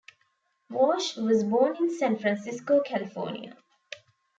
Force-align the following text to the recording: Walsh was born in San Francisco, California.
Walsh 0.71 1.15
was 1.15 1.43
born 1.43 1.75
in 1.75 1.95
San 1.95 2.17
Francisco, 2.17 2.81
California. 2.83 3.55